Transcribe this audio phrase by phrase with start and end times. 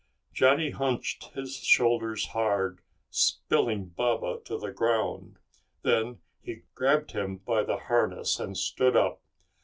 [0.33, 2.79] Johnny hunched his shoulders hard,
[3.11, 5.37] spilling Baba to the ground.
[5.83, 9.21] Then he grabbed him by the harness, and stood up.